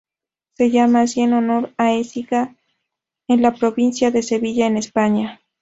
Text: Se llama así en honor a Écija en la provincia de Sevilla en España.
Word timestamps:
Se 0.57 0.71
llama 0.71 1.01
así 1.01 1.21
en 1.21 1.33
honor 1.33 1.75
a 1.77 1.93
Écija 1.93 2.55
en 3.27 3.43
la 3.43 3.53
provincia 3.53 4.09
de 4.09 4.23
Sevilla 4.23 4.65
en 4.65 4.77
España. 4.77 5.39